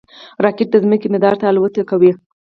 [0.43, 2.11] راکټ د ځمکې مدار ته الوت کوي